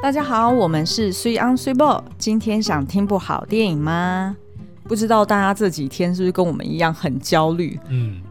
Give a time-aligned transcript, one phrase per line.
[0.00, 2.00] 大家好，我们是水 on 水 ball。
[2.16, 4.36] 今天想听部好电影吗？
[4.84, 7.78] 不知道大家这几天是不是跟我们一样很焦虑？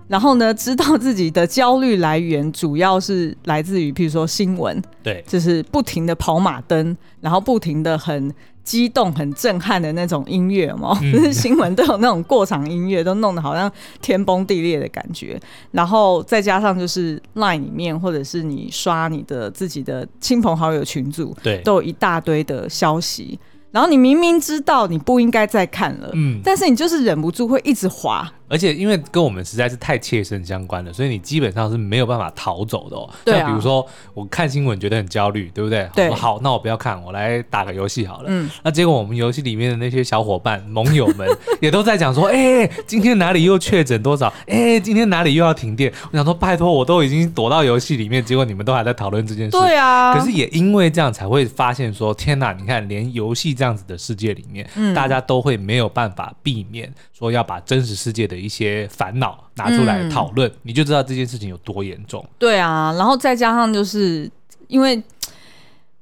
[0.08, 8.34] 然后呢，知道自己的焦虑来源主要是来自于，譬如说新闻，对，就是不停的跑马灯，然后不停的很
[8.64, 15.40] 激动、很震撼的那种音乐嘛，就、嗯、 是新闻都有那种过场音乐，都弄得好像天崩地裂的感觉。
[15.72, 23.40] 然后再加上就是 Line 里面，或者是你刷你的自己的亲朋好友群组，对，都有一大堆的消息。
[23.72, 28.32] 然后你明明知道你不应该再看了，嗯，但是你就是忍不住会一直滑。
[28.50, 33.10] 而且因为跟我们实在是太切身相关了，所以你基本上是没有办法逃走的哦。
[33.26, 33.40] 对啊。
[33.40, 35.86] 像比如说，我看新闻觉得很焦虑，对不对？
[35.94, 36.10] 对。
[36.12, 38.28] 好，那我不要看，我来打个游戏好了。
[38.28, 38.50] 嗯。
[38.64, 41.28] 那结果我们游戏里面的那些小伙伴、盟友们
[41.60, 44.28] 也都在讲说：“哎、欸，今天哪里又确诊多少？
[44.48, 49.52] 哎、欸，今天哪里又要停电？”我想说，拜托，我都已经躲到游戏里面，结果你们都还在讨论这件事。
[49.52, 50.18] 对啊。
[50.18, 62.24] 可是也因为这样，才会发现说：“天哪，你看，连游戏这样子的世界里面，嗯、大家都会没有办法避免说要把真实世界的一些烦。”恼拿出来讨论，嗯，你就知道这件事情有多严重。
[62.38, 64.30] 对啊，然后再加上就是
[64.68, 65.02] 因为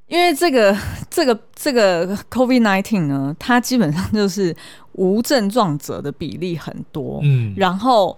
[0.08, 0.78] 因为这个
[1.10, 4.54] 这个这个 COVID-19 呢，它基本上就是
[4.94, 7.22] 无症状者的比例很多。
[7.24, 8.18] 嗯，然后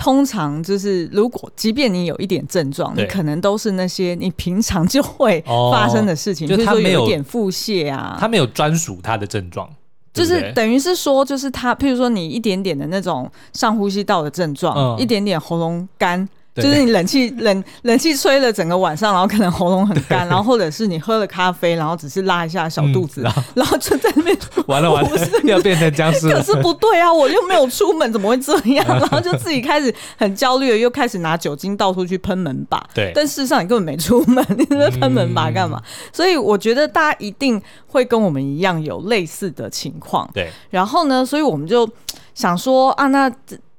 [0.00, 9.68] 通常就是如果即便你有一点症状，你可能都是那些你平常就会发生的事情，哦，就是说有一点腹泻啊，他没有专属他的症状。
[10.14, 16.26] 就是等于是说，就是他，譬如说你一点点的那种上呼吸道的症状，嗯，一点点喉咙干。
[16.60, 25.10] 就是你冷气冷冷气吹了整个晚上，然后可能喉咙很干， 然后或者是你喝了咖啡，然后只是拉一下小肚子，嗯、然，后然后就在那边 完了完了，
[25.44, 26.28] 要变成僵尸。
[26.30, 28.86] 可是不对啊，我又没有出门，怎么会这样？
[28.86, 32.82] 然后就自己开始很焦虑，又开始拿酒精到处去喷门把。
[32.94, 35.84] 对，但事实上你根本没出门，你在喷门把干嘛、嗯？
[36.12, 40.28] 所以我觉得大家一定会跟我们一样有类似的情况。
[40.34, 41.88] 对，然后呢，所以我们就
[42.34, 43.30] 想说啊，那。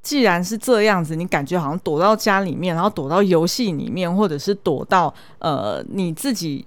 [0.04, 6.66] 既然是这样子，你感觉好像躲到家里面，然后躲到游戏里面，或者是躲到呃你自己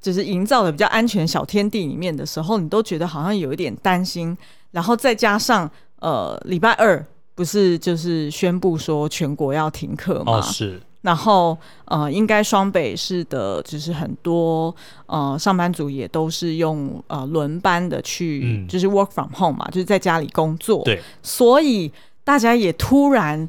[0.00, 4.36] 就是营造的比较安全小天地里面的时候，你都觉得好像有一点担心。
[4.70, 5.68] 然后再加上
[5.98, 10.38] 呃礼拜二不是就是宣布说全国要停课吗？
[10.38, 10.80] 哦，是。
[11.00, 14.72] 然后呃应该双北市的就是很多
[15.06, 20.84] 呃上班族也都是用呃轮班的去，嗯，就是 work from home 嘛，就是在家里工作。
[20.84, 21.90] 对，所以。
[22.28, 23.48] 大家也突然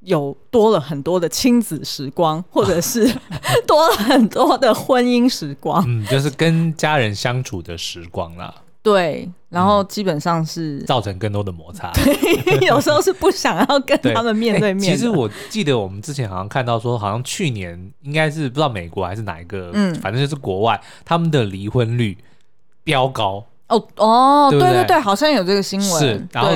[0.00, 3.10] 有多了很多的亲子时光， 或者是
[3.66, 8.54] 多了很多的婚姻时光，嗯，就是跟家人相处的时光啦。
[8.82, 11.90] 对，然后基本上是、嗯、造成更多的摩擦。
[11.96, 14.94] 对，有时候是不想要跟他们面对面、欸。
[14.94, 22.18] 其实我记得我们之前好像看到说，好像去年应该是不知道美国还是哪一个，嗯，反正就是国外，他们的离婚率
[22.82, 23.42] 飙高。
[23.68, 25.90] 哦哦对对，对对对，好像有这个新闻。
[25.98, 26.50] 是，然后。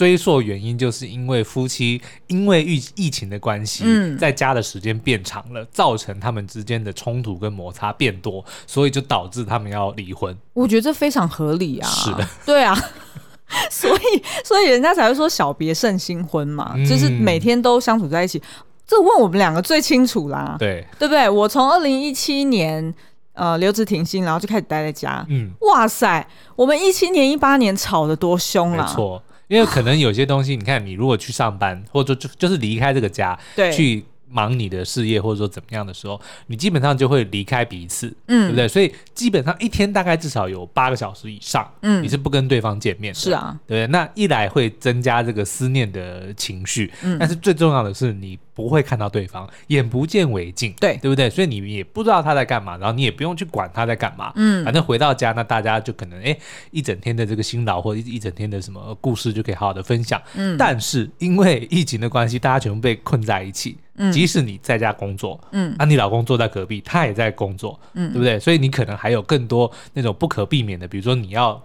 [0.00, 10.34] 追溯原因，就是因为夫妻因为疫疫情的关系，嗯，在家的时间变长了，造成他们之间的冲突跟摩擦变多，所以就导致他们要离婚。
[10.54, 11.86] 我觉得这非常合理啊。
[11.86, 12.74] 是的，对啊，
[13.70, 18.42] 所以所以人家才会说小别胜新婚嘛，嗯，就是每天都相处在一起。
[18.86, 21.28] 这问我们两个最清楚啦，对对不对？
[21.28, 22.94] 我从二零一七年
[23.34, 29.22] 呃留职停薪，然后就开始待在家，嗯，哇塞，我们一七年一八年吵得多凶啊，没错。
[29.50, 38.68] 因为可能有些东西，你看，你如果去上班，或者就就是离开这个家， 对，去忙你的事业，或者说怎么样的时候，你基本上就会离开彼此，嗯，对不对？
[38.68, 43.92] 所以基本上一天大概至少有八个小时以上，嗯，你是不跟对方见面的，是啊，对不对？
[43.92, 48.38] 那一来会增加这个思念的情绪，嗯，但是最重要的是你。
[48.60, 51.28] 不会看到对方，眼不见为净，对对不对？
[51.30, 56.36] 所以你也不知道他在干嘛，然后你也不用去管他在干嘛，嗯，反正回到家，那大家就可能哎，
[56.70, 60.56] 一整天的这个辛劳或者一整天的什么故事就可以好好的分享，嗯。
[60.58, 68.38] 但是因为疫情的关系，大家全部被困在一起，嗯，即使你在家工作，嗯，啊，你老公坐在隔壁，他也在工作，嗯，对不对？
[68.38, 71.62] 所以你可能还有更多那种不可避免的，比如说你要。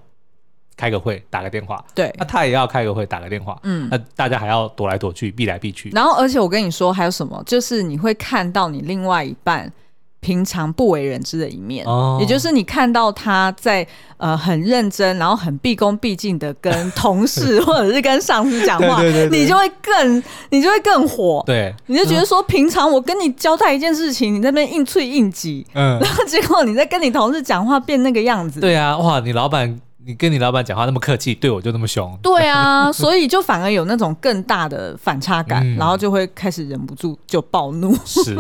[0.77, 5.89] 开个会，打个电话，对，那他也要开个会，打个电话，嗯，那大家还要躲来躲去，避来避去。
[5.91, 7.41] 然后，而且我跟你说，还有什么？
[7.45, 9.71] 就是你会看到你另外一半
[10.19, 13.87] 平常不为人知的一面，哦，也就是你看到他在
[14.17, 29.79] 呃很认真，然后很毕恭毕敬的跟同事 或者是跟上司讲话，对对对对，你就会更你就会更火，对，你就觉得说，平常我跟你交代一件事情，你在那边硬脆硬挤，嗯，然后结果你在跟你同事讲话变那个样子，对啊，哇，你老板。
[30.05, 32.15] 你跟你老板讲话那么客气，对我就那么凶。
[32.21, 37.95] 对啊， 所以就反而有那种更大的反差感，嗯、然后就会开始忍不住就暴怒。
[38.05, 38.37] 是。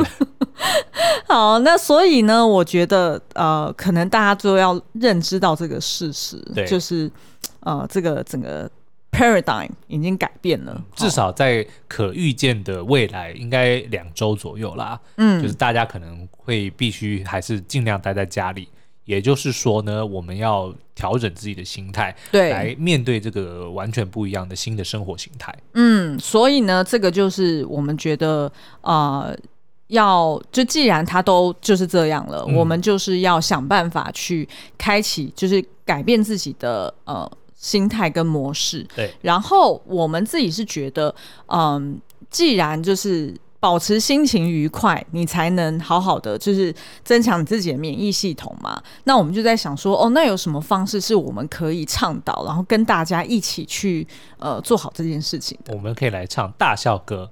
[1.27, 7.11] 好，那所以呢，我觉得呃，可能大家就要认知到这个事实，就是
[7.61, 8.69] 呃，这个整个
[9.11, 14.99] paradigm 已经改变了，至少在可预见的未来，应该两周左右啦。
[15.17, 18.69] 嗯，就是大家可能会必须还是尽量待在家里。
[19.05, 25.55] 也就是说呢，我们要调整自己的心态，对，来面对这个完全不一样的新的生活形态。
[25.73, 29.37] 嗯，所以呢，这个就是我们觉得，呃，
[29.87, 34.47] 要就既然他都就是这样了，嗯，我们就是要想办法去
[34.77, 38.85] 开启，就是改变自己的呃心态跟模式。
[38.95, 41.13] 对，然后我们自己是觉得，
[41.47, 41.95] 嗯，呃，
[42.29, 43.33] 既然就是。
[43.59, 46.73] 保持心情愉快，你才能好好的就是
[47.03, 48.81] 增强你自己的免疫系统嘛。
[49.05, 54.07] 那我们就在想说，哦，那有什么方式是我们可以倡导，然后跟大家一起去
[54.37, 55.73] 呃做好这件事情的？
[55.73, 57.31] 我们可以来唱大笑歌，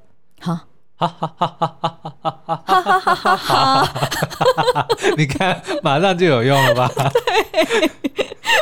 [1.07, 1.89] 哈，哈哈哈
[2.23, 4.87] 哈哈哈哈哈哈哈哈！
[5.17, 6.89] 你看，马上就有用了吧？
[6.95, 7.91] 对。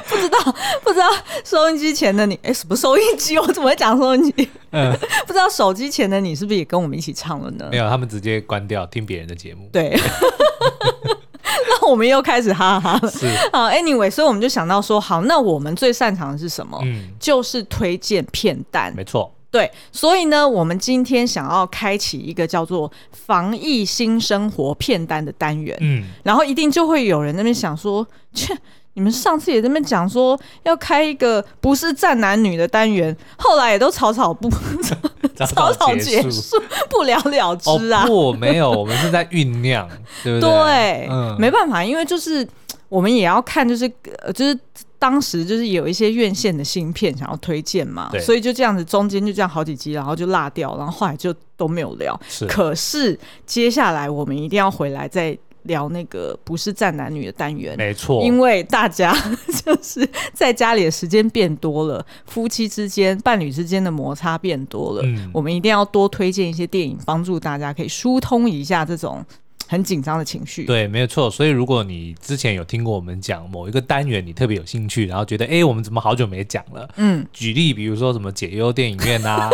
[0.08, 0.38] 不知道，
[0.84, 1.08] 不知道
[1.44, 3.38] 收音机前的你，哎，什么收音机？
[3.38, 4.50] 我怎么会讲收音机？
[4.72, 4.92] 嗯，
[5.28, 7.68] 不知道手机前的你是不是也跟我们一起唱了呢？
[7.72, 9.68] 没有，他们直接关掉听别人的节目。
[9.74, 9.98] 对，
[11.44, 13.12] 那我们又开始哈哈哈了。
[13.12, 16.80] 是好，Anyway，所以我们就想到说，好，那我们最擅长的是什么？
[16.84, 18.94] 嗯，就是推荐片单。
[18.96, 25.77] 没错，对，所以呢，我们今天想要开启一个叫做“防疫新生活”片单的单元。
[25.81, 28.57] 嗯，然后一定就会有人那边想说，切。
[28.94, 34.50] 你们上次也在那边讲说要开一个不是战男女的单元，后来也都草草不
[35.48, 38.04] 草草结束，不了了之啊！
[38.04, 39.88] 哦、不，没有，我们是在酝酿，
[40.25, 40.50] 对不对？
[40.50, 42.45] 对，嗯，没办法，因为就是
[42.92, 43.90] 我们也要看，就是
[44.20, 44.60] 呃就是
[45.00, 52.20] 当时就是有一些院线的新片想要推荐嘛，所以就这样子，中间就这样好几集，然后就落掉，然后后来就都没有聊。
[52.28, 55.38] 是，可是接下来我们一定要回来再。
[55.66, 59.16] 聊那个不是战男女的单元，没错，因为大家
[59.64, 69.24] 就是在家里的时间变多了，夫妻之间、伴侣之间的摩擦变多了，嗯，我们一定要多推荐一些电影，帮助大家可以疏通一下这种。
[69.71, 71.31] 很紧张的情绪，对，没有错。
[71.31, 76.89] 所以如果你之前有听过我们讲某一个单元，你特别有兴趣，然后觉得哎，我们怎么好久没讲了？
[76.97, 79.50] 嗯，举例，比如说什么解忧电影院啊，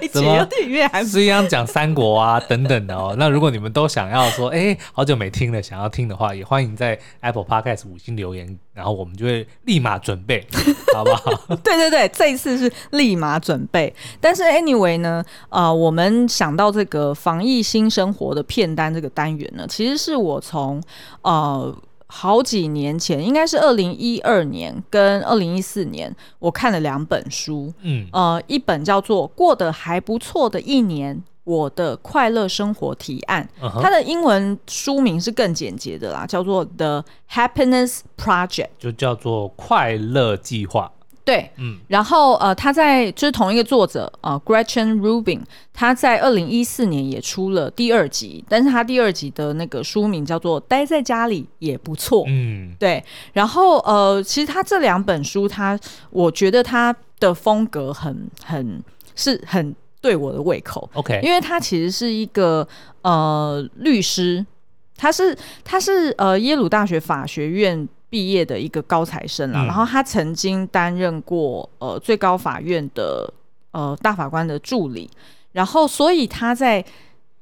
[0.00, 3.14] 对， 解忧电影院还是一样讲三国啊等等的哦。
[3.16, 8.58] 那如果你们都想要说，哎，好久没听了，想要听的话，也欢迎在 Apple Podcast 五星留言。
[8.80, 10.42] 然后我们就会立马准备，
[10.96, 11.30] 好不好？
[11.62, 13.94] 对对对，这一次是立马准备。
[14.18, 20.82] 但是 anyway 呢，呃，我们想到这个防疫新生活的片单这个单元呢，其实是我从
[21.20, 31.14] 呃好几年前，应该是二零一二年跟二零一四年，我看了两本书，嗯，呃，一本叫做《过得还不错的一年》。
[31.50, 33.82] 我的快乐生活提案，uh.
[33.82, 40.92] 它的英文书名是更简洁的啦，叫做 The Happiness Project，就叫做快乐计划。
[41.24, 45.40] 对，嗯，然后呃，他在就是同一个作者呃，Gretchen Rubin，
[45.72, 52.22] 他在二零一四年也出了第二集，但是他第二集的那个书名叫做《待在家里也不错》。
[52.28, 53.04] 嗯，对。
[53.32, 55.78] 然后呃，其实他这两本书，他
[56.10, 58.80] 我觉得他的风格很很
[59.16, 59.74] 是很。
[60.00, 62.66] 对我的胃口，OK，因为他其实是一个
[63.02, 64.44] 呃律师，
[64.96, 73.32] 他是他是呃耶鲁大学法学院毕业的一个高材生啊、嗯，然后他曾经担任过呃最高法院的
[73.72, 75.10] 呃大法官的助理，
[75.52, 76.84] 然后所以他在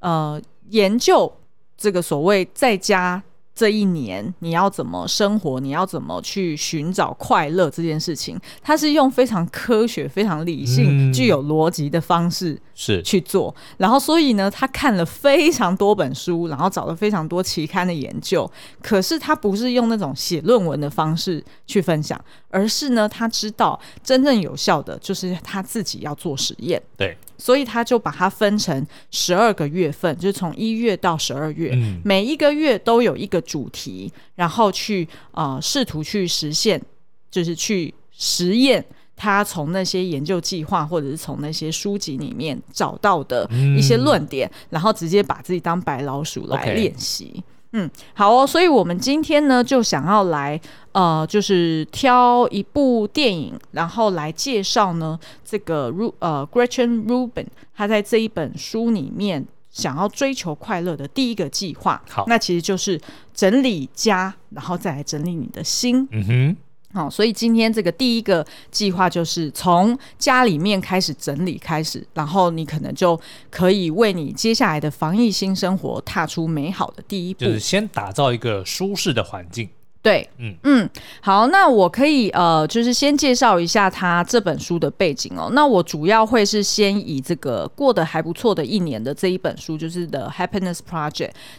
[0.00, 1.32] 呃研究
[1.76, 3.22] 这个所谓在家。
[3.58, 5.58] 这一年你要怎么生活？
[5.58, 8.38] 你要怎么去寻找快乐这件事情？
[8.62, 13.52] 他是用非常科学、非常理性、嗯、具有逻辑的方式是去做。
[13.78, 18.48] 然后，所以呢，他看了非常多本书，然后找了非常多期刊的研究。
[18.80, 22.16] 可是他不是用那种写论文的方式去分享，
[22.50, 26.82] 而是呢，他知道真正有效的就是他自己要做实验。
[26.96, 27.16] 对。
[27.40, 36.82] 所以他就把它分成十二个月份，就是从一月到十二月，嗯，每一个月都有一个主题，然后去呃试图去实现，
[37.30, 47.32] 就是去实验他从那些研究计划或者是从那些书籍里面找到的一些论点，嗯，然后直接把自己当白老鼠来练习。
[47.36, 47.57] Okay.
[47.72, 50.58] 嗯，好哦，所以我们今天呢就想要来，
[50.92, 62.02] 呃，就是挑一部电影，然后来介绍呢这个 Ru 呃 Gretchen Rubin 他在这一本书里面想要追求快乐的第一个计划。
[62.08, 63.00] 好，那其实就是
[63.34, 66.08] 整理家，然后再来整理你的心。
[66.10, 66.56] 嗯哼。
[66.98, 73.18] 好，所以今天这个第一个计划就是从家里面开始整理开始，然后你可能就
[73.50, 79.68] 可以为你接下来的防疫新生活踏出美好的第一步，就是先打造一个舒适的环境。
[80.02, 80.90] 对，嗯嗯，
[81.20, 85.50] 好，那我可以呃，就是先介绍一下他这本书的背景哦。
[85.52, 91.12] 那我主要会是先以这个过得还不错的一年的这一本书，就是《The Happiness Project》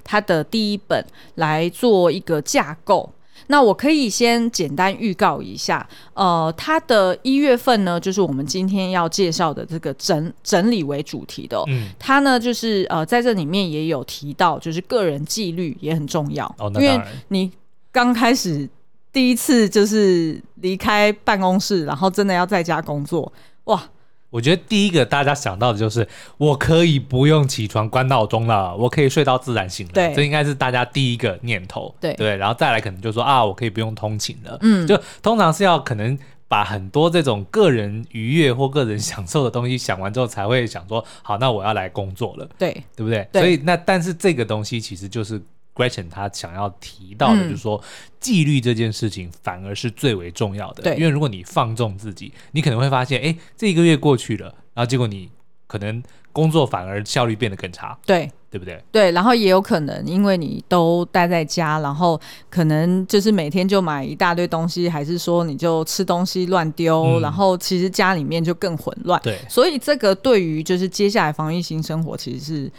[0.04, 1.06] 它的第一本
[1.36, 3.10] 来做一个架构。
[3.52, 11.64] 那我可以先简单预告一下，呃，它的一月份呢，就是我们今天要介绍的这个整整理为主题的、哦。
[11.68, 17.52] 嗯，它呢就是呃在这里面也有提到，就是个人纪律也很重要，哦、因为你。
[17.92, 18.70] 刚开始
[19.12, 23.84] 第一次就是离开办公室，然后真的要在家工作，哇！
[24.30, 26.08] 我觉得第一个大家想到的就是
[26.38, 29.94] 我可以不用起床关闹钟了，我可以睡到自然醒了。
[29.94, 31.94] 对，这应该是大家第一个念头。
[32.00, 34.58] 对对，然后再来可能就说啊，我可以不用通勤了。
[34.62, 36.18] 嗯，就通常是要可能
[36.48, 42.48] 把很多这种个人愉悦或个人享受的东西想完之后，才会想说好，那我要来工作了。
[42.58, 43.28] 对，对不对？
[43.32, 45.42] 对，所以那但是这个东西其实就是。
[45.80, 47.82] Gretchen 他想要提到的，就是说
[48.20, 50.84] 纪律这件事情反而是最为重要的。
[50.84, 55.30] 对，因为如果你放纵自己，你可能会发现，哎，这一个月过去了，然后结果你
[55.68, 57.98] 可能工作反而效率变得更差。
[58.06, 58.84] 对，对不对？
[58.92, 62.20] 对，然后也有可能因为你都待在家，然后
[62.50, 69.20] 可能就是每天就买一大堆东西，还是说你就吃东西乱丢，嗯、然后其实家里面就更混乱。
[69.24, 72.72] 对，所以这个对于就是接下来防疫新生活其实是。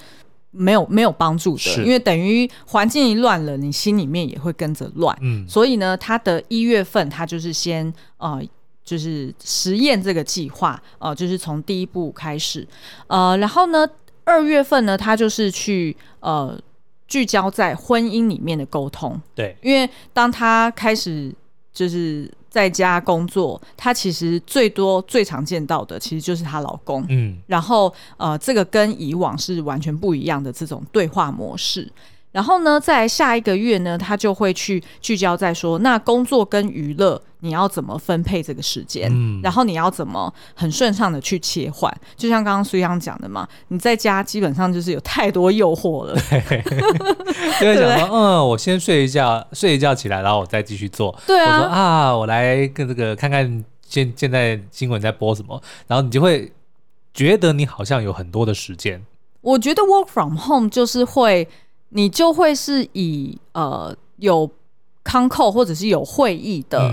[0.50, 5.16] 没有没有帮助的，因为等于环境一乱了，你心里面也会跟着乱。
[5.21, 8.42] 嗯，所以呢，他的一月份他就是先呃，
[8.85, 12.66] 就是实验这个计划，呃，就是从第一步开始，
[13.07, 13.88] 呃，然后呢，
[14.25, 16.61] 二月份呢，他就是去呃
[17.07, 19.21] 聚焦在婚姻里面的沟通。
[19.35, 21.33] 对，因为当他开始
[21.73, 22.30] 就是。
[22.50, 27.02] 在家工作，她其实最多最常见到的，其实就是她老公。
[27.09, 31.90] 嗯，然后呃，这个跟以往是完全不一样的这种对话模式。
[32.33, 39.11] 然后呢，在下一个月呢，他就会去聚焦在说，那工作跟娱乐你要怎么分配这个时间？
[39.13, 41.93] 嗯，然后你要怎么很顺畅的去切换？
[42.17, 46.63] 就像刚刚苏央讲的嘛，你在家基本上就是有太多诱惑了， 对，
[47.61, 51.19] 就会想说，嗯，我先睡一觉，睡一觉起来，然后我再继续做。
[51.27, 56.53] 对啊，我说啊，我来跟这个看看现现在新闻在播什么，然后你就会
[57.13, 59.05] 觉得你好像有很多的时间。
[59.41, 61.49] 我觉得 work from home 就是会。
[61.90, 64.49] 你就会是以呃有
[65.04, 66.92] con call 或者是有会议的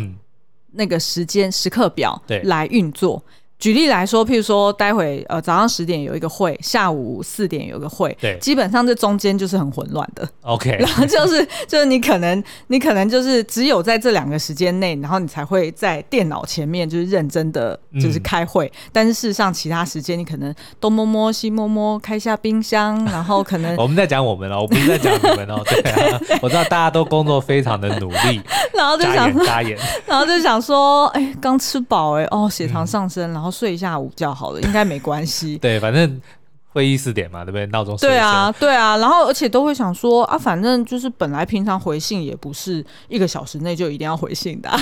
[0.74, 3.22] 那个时间时刻表来运作。
[3.60, 10.30] 举例来说，譬如说，待会呃早上十点有一个会，下午四点有一个会，对，基本上这中间就是很混乱的。
[10.42, 28.40] OK， 然后就是就是你可能你可能就是只有在这两个时间内，然后你才会在电脑前面就是认真的就是开会，嗯、但是事实上其他时间你可能东摸摸西摸摸，开下冰箱， 然后可能我们在讲我们哦，我不是在讲你们哦，对啊， 我知道大家都工作非常的努力，
[28.76, 33.47] 然后就想眨眼，然后就想说，哎，刚吃饱哎，哦，血糖上升，嗯、然后。
[33.50, 35.58] 睡一下午觉好了，应该没关系。
[35.62, 36.22] 对，反正
[36.70, 37.66] 会议四点嘛，对不对？
[37.68, 38.98] 闹钟对啊，对啊。
[38.98, 44.80] 然后而且都会想说啊，反正就是本来平常回信也不是一个小时内就一定要回信的， 啊，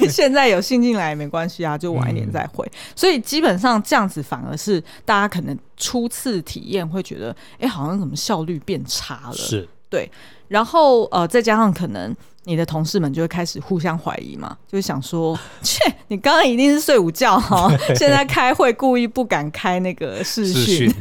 [0.00, 2.66] 你现在有信进来也没关系啊，就晚一点再回。
[2.66, 9.32] 嗯、所以基本上这样子反而是大家可能初次体验会觉得，哎，好像怎么效率变差了？
[9.34, 10.10] 是对。
[10.48, 12.14] 然后呃，再加上可能。
[12.44, 20.92] 你的同事们就会开始互相怀疑嘛， 就会想说，切，你刚刚一定是睡午觉哈， 现在开会故意不敢开那个视讯，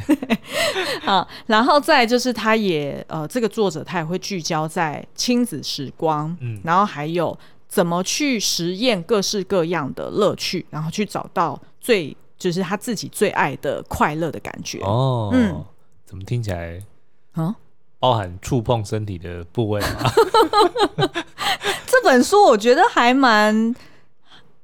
[1.06, 14.80] 啊， 然后再就是他也呃，这个作者他也会聚焦在亲子时光，嗯，然后还有怎么去实验各式各样的乐趣，然后去找到最就是他自己最爱的快乐的感觉。
[14.82, 15.64] 哦，嗯，
[16.06, 16.80] 怎么听起来
[17.34, 17.56] 啊？
[18.02, 20.12] 包含触碰身体的部位吗？
[21.88, 23.74] 这本书我觉得还蛮。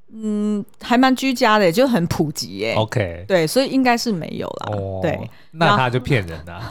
[0.10, 2.74] 嗯，还蛮居家的，就很普及耶。
[2.76, 4.72] OK，对，所以应该是没有啦。
[4.72, 6.62] 哦，对，那他就骗人的。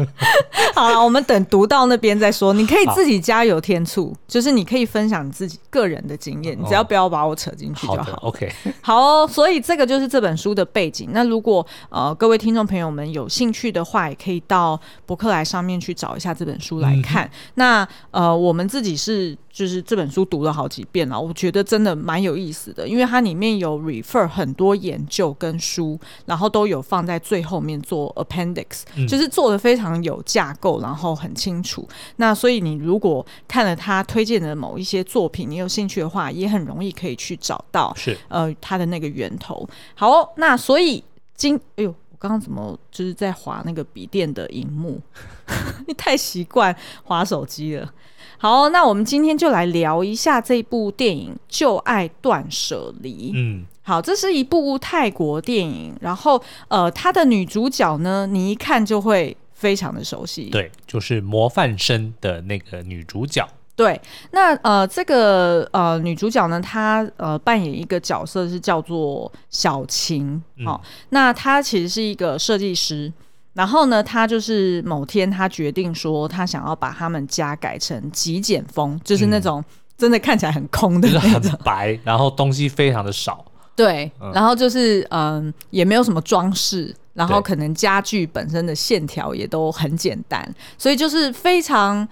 [0.74, 2.52] 好了，我们等读到那边再说。
[2.52, 8.18] 你可以自己加油添醋，就是你可以分享你自己个人的经验，你只要不要把我扯进去就好。
[8.22, 8.52] OK，
[8.82, 9.28] 好哦。
[9.28, 11.10] 所以这个就是这本书的背景。
[11.12, 17.30] 那如果呃各位听众朋友们有兴趣的话，也可以到博客来上面去找一下这本书来看。
[17.54, 19.36] 那呃，我们自己是。
[19.54, 31.86] 就是这本书读了好几遍了，我觉得真的蛮有意思的，因为它里面有 refer 很多研究跟书，然后都有放在最后面做做 appendix，、嗯、就是做的非常有架构，然后很清楚。
[32.16, 39.66] 那所以你如果看了他推荐的某一些作品，你有兴趣的话，也很容易可以去找到是呃他的那个源头。
[39.94, 41.02] 好、哦，那所以
[41.34, 45.00] 今哎呦，我刚刚怎么就是在划那个笔电的荧幕？
[45.86, 47.92] 你太习惯划手机了。
[48.38, 53.30] 好，那我们今天就来聊一下这部电影《旧爱断舍离》。
[53.34, 60.46] 嗯，好，这是一部泰国电影，然后呃，它的女主角呢，你一看就会非常的熟悉。
[60.46, 63.46] 对，就是模范生的那个女主角。
[63.76, 64.00] 对，
[64.30, 70.42] 那呃，这个呃女主角呢，她呃扮演一个角色是叫做小晴。
[70.58, 73.12] 好、嗯哦，那她其实是一个设计师。
[73.52, 79.62] 然后呢，她就是某天，她决定说，她想要把他们家改成极简风，就是那种
[79.98, 83.44] 真的看起来很空的那种，就是很白，然后东西非常的少。
[83.76, 92.08] 对，嗯、然后就是嗯，也没有什么装饰，然后可能家具本身的线条也都很简单，所以就是非常。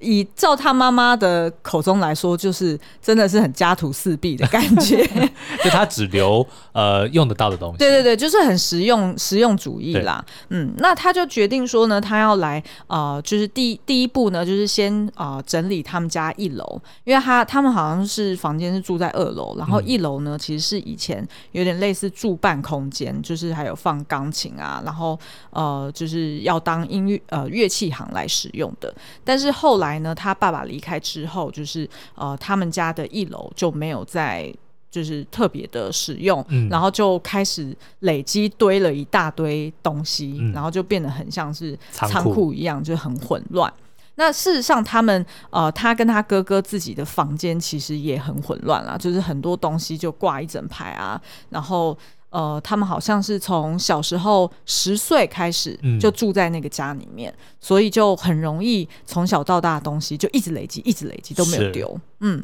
[0.00, 5.06] 以照他妈妈的口中来说，就是真的是很家徒四壁的感觉，
[5.62, 7.76] 就他只留呃用得到的东西。
[7.76, 10.24] 对对对，就是很实用实用主义啦。
[10.48, 25.18] 嗯，那他就决定说呢，他要来呃，就是第第一步呢，就是先啊、呃、整理他们家一楼，因为他他们好像是房间是住在二楼，然后一楼呢、嗯、其实是以前有点类似住办空间，就是还有放钢琴啊，然后
[25.50, 29.89] 呃就是要当音乐呃乐器行来使用的，但是后来。
[29.90, 34.52] 来呢，他爸爸离开之后，就是呃，他们家的一楼就没有再
[34.90, 43.72] 就是特别的使用，嗯，然后就开始累积堆了一大堆东西，嗯，然后就变得很像是仓库一样，就很混乱。
[44.14, 51.20] 那事实上，他们呃，他跟他哥哥自己的房间其实也很混乱啦，就是很多东西就挂一整排啊，
[51.50, 51.96] 然后。
[52.30, 62.00] 呃，他们好像是从小时候十岁开始就住在那个家里面，嗯、所以就很容易从小到大的东西就一直累积，一直累积都没有丢。
[62.20, 62.42] 嗯，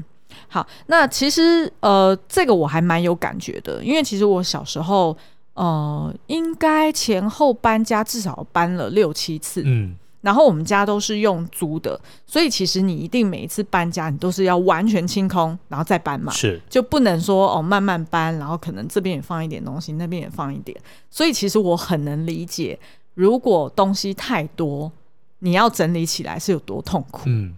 [0.48, 5.16] 好，那其实呃，这个我还蛮有感觉的，因为其实我小时候
[5.54, 9.62] 呃，应该前后搬家至少搬了六七次。
[9.64, 9.94] 嗯。
[10.26, 20.76] 然后我们家都是用租的，所以其实你一定每一次搬家，你都是要完全清空，然后再搬嘛，是就不能说哦慢慢搬，然后可能这边也放一点东西，那边也放一点。
[21.08, 22.76] 所以其实我很能理解，
[23.14, 24.90] 如果东西太多，
[25.38, 27.22] 你要整理起来是有多痛苦。
[27.26, 27.54] 嗯，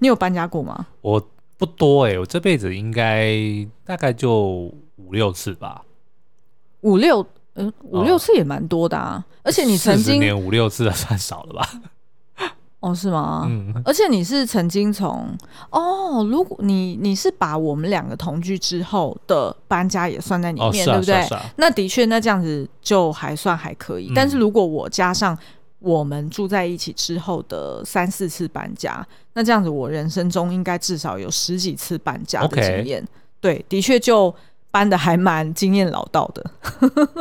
[0.00, 0.88] 你有搬家过吗？
[1.00, 1.24] 我
[1.56, 3.32] 不多哎、欸，我这辈子应该
[3.84, 5.84] 大概就五六次吧，
[6.80, 11.80] 五六嗯五六次也蛮多的啊，哦、而且你曾经年五六次算少了吧？
[12.80, 13.44] 哦，是吗？
[13.48, 15.36] 嗯，而且你是曾经从
[15.70, 21.14] 哦，如果你你是把我们两个同居之后的搬家也算在里面，哦啊、对不对？
[21.16, 24.10] 啊啊、那的确，那这样子就还算还可以。
[24.10, 25.36] 嗯、但是如果我加上
[25.80, 33.04] 我们住在一起之后的三四次搬家，那这样子我人生中应该至少有十几次搬家的经验。
[33.40, 34.32] 对，的确就
[34.70, 36.48] 搬的还蛮经验老道的。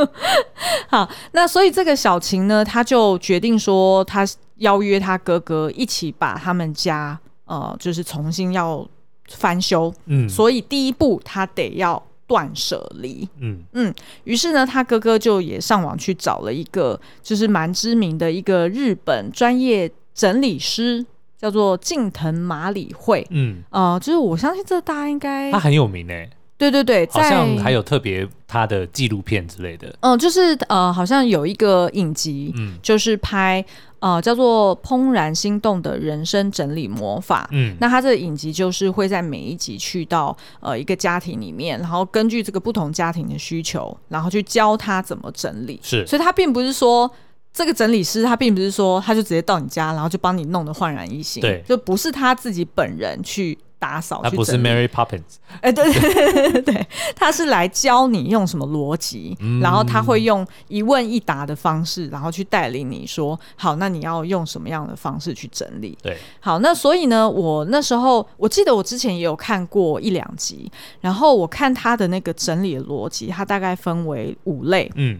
[0.87, 4.23] 好，那所以这个小晴呢，他就决定说他。
[4.57, 8.87] 邀约他哥哥一起把他们家呃，就是重新要
[9.29, 13.61] 翻修，嗯，所以第一步他得要断舍离，嗯。
[13.73, 13.93] 嗯，
[14.25, 21.05] 于是呢，他哥哥就也上网去找了一个就是蛮知名的一个日本专业整理师，
[21.37, 23.63] 叫做近藤麻里惠，嗯。
[23.69, 26.29] 呃，就是我相信这大家应该他很有名诶。
[26.57, 29.95] 对对对，好像还有特别他的纪录片之类的。
[29.99, 33.63] 嗯，就是呃，好像有一个影集，嗯，就是拍
[33.99, 37.43] 呃叫做《怦然心动的人生整理魔法》。
[37.51, 45.79] 嗯，那他这个影集就是会在每一集去到呃一个家庭里面，然后根据这个不同家庭的需求，然后去教他怎么整理。
[45.83, 47.09] 是，所以他并不是说
[47.53, 51.41] 这个整理师，他并不是说他就直接到你家，然后就帮你弄得焕然一新。
[51.41, 53.57] 对，就不是他自己本人去。
[53.79, 55.21] 打扫，他不是 Mary Poppins，
[55.61, 65.97] 哎，对 对对对对，他是来教你用什么逻辑，嗯、然后他会用一问一答的方式，然后去带领你说，好，那你要用什么样的方式去整理？
[66.01, 75.19] 对，好，那所以呢，我那时候我记得我之前也有看过一两集，然后我看他的那个整理的逻辑，他大概分为五类，嗯，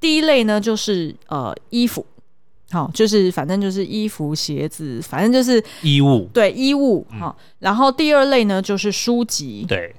[0.00, 2.04] 第一类呢就是呃衣服。
[2.70, 6.28] 好、哦，就是反正就是衣服、鞋子，反正就是衣物。
[6.34, 7.06] 对，衣物。
[7.18, 9.64] 好、然后第二类呢就是书籍。
[9.66, 9.94] 对。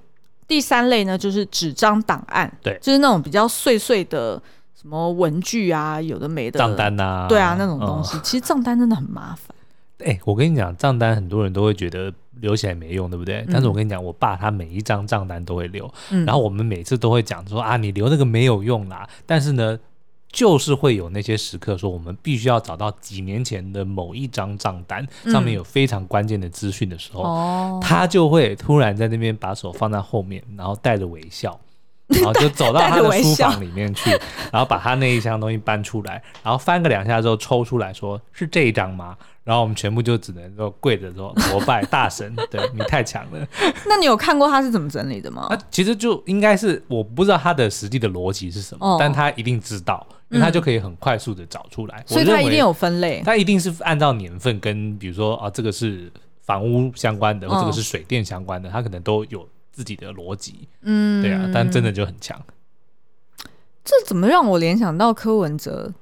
[0.47, 2.51] 第三类呢就是纸张档案。
[2.61, 2.77] 对。
[2.79, 4.39] 就是那种比较碎碎的
[4.79, 6.59] 什么文具啊，有的没的。
[6.59, 7.25] 账单啊。
[7.27, 9.55] 对啊，那种东西，哦、其实账单真的很麻烦。
[10.01, 13.37] 哎、欸，我跟你讲，账单很多人都会觉得留起来没用，对不对？
[13.47, 19.09] 嗯、但是我跟你讲，我爸他每一张账单都会留，嗯、然后我们每次都会讲说啊，你留那个没有用啦。
[19.25, 19.79] 但是呢。
[20.31, 31.59] 就是会有那些时刻，说我们必须要找到几年前的某一张账单上面有非常关键的资讯的时候，哦，他就会突然在那边把手放在后面，然后带着微笑，
[32.07, 34.11] 然后就走到他的书房里面去，
[34.51, 43.47] 然后把他那一箱东西搬出来，然后翻个两下之后抽出来说：“是这一张吗？”然后我们全部就只能说跪着说膜拜大神，对你太强了。
[43.87, 45.47] 那你有看过他是怎么整理的吗？
[45.49, 52.03] 那其实就应该是我不知道他的实际的逻辑是什么，哦、但他一定知道，因为他就可以很快速的找出来。
[52.07, 56.11] 所以他一定有分类，他一定是按照年份跟比如说啊，这个是
[56.41, 60.67] 房屋相关的，或这个是水电相关的，他可能都有自己的逻辑。
[60.81, 62.39] 嗯，对啊，但真的就很强。
[63.83, 65.93] 这怎么让我联想到柯文哲？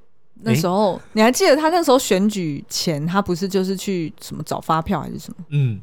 [0.41, 5.45] 那时候、欸、你还记得他那时候选举前，他不是就是去什么找发票还是什么？
[5.49, 5.81] 嗯，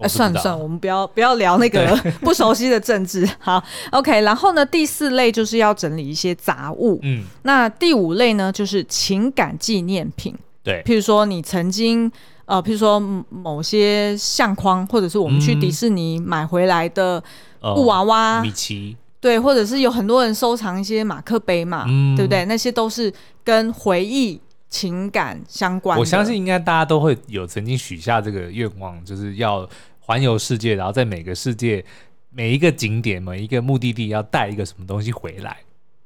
[0.00, 3.28] 哎、欸，算了算了，我们不要不要聊那个 不熟悉的政治。
[3.38, 4.20] 好，OK。
[4.22, 6.98] 然后呢，第四类就是要整理一些杂物。
[7.02, 10.34] 嗯，那第五类呢，就是情感纪念品。
[10.62, 12.10] 对，譬如说你曾经
[12.44, 17.22] 呃，譬如说某些相框，或者是我们去迪士尼买回来的
[17.60, 18.96] 布娃娃、米奇。
[19.20, 22.44] 对，或者是有很多人收藏一些马克杯嘛，嗯、对不对？
[22.46, 23.12] 那些都是
[23.44, 26.00] 跟回忆、情感相关的。
[26.00, 29.68] 我相信应该大家都会有曾经许下这个愿望，就是要
[30.10, 31.84] 环游世界，然后在每个世界
[32.30, 35.58] 每一个景点、每一个目的地要带一个什么东西回来。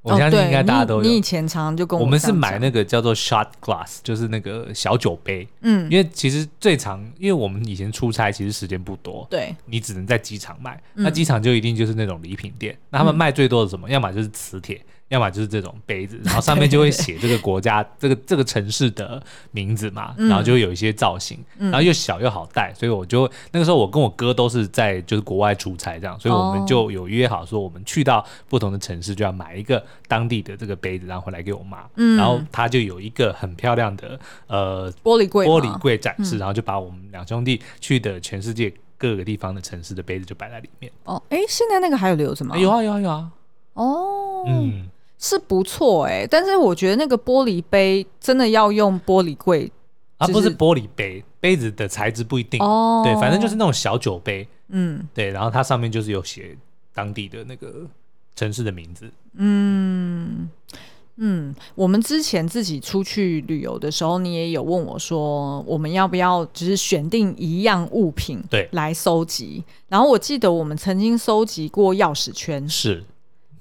[0.02, 1.02] 我相信应该大家都有。
[1.02, 5.48] 你以前常常就跟我，我们是买那个叫做 shot glass，就是那个小酒杯。
[5.62, 10.78] 嗯，因为其实最常，因为我们以前出差其实时间不多，对，你只能在机场买。
[10.92, 13.88] 那机场就一定就是那种礼品店，那他们卖最多的什么？
[13.88, 14.78] 要么就是磁铁。
[15.14, 19.22] 要么就是这种杯子， 然后上面就会写这个国家、这个这个城市的
[19.52, 31.84] 名字嘛，然后就会有一些造型，然后又小又好带，所以我就那个时候我跟我哥都是在就是国外出差这样，所以我们就有约好说，我们去到不同的城市就要买一个当地的这个杯子，然后回来给我妈，
[32.16, 40.90] 然后他就有一个很漂亮的呃玻璃柜玻璃柜展示，然后就把我们两兄弟去的全世界各个地方的城市的杯子就摆在里面。
[41.04, 42.56] 哦，哎，现在那个还有留着吗？
[42.58, 43.30] 有啊有啊有啊。
[43.74, 44.88] 哦，嗯。
[45.24, 49.72] 是不错哎、欸，但是我觉得那个玻璃杯真的要用玻璃柜，
[50.18, 53.00] 啊，不是玻璃杯，杯子的材质不一定哦。
[53.02, 56.54] 对，反正就是那种小酒杯，嗯，对，然后它上面就是有写
[56.92, 57.86] 当地的那个
[58.36, 59.10] 城市的名字。
[59.36, 60.46] 嗯
[61.16, 69.64] 嗯，我们之前自己出去旅游的时候，你也有问我说，我们要不要只是选定一样物品对来收集？
[69.88, 73.02] 然后我记得我们曾经收集过钥匙圈，是。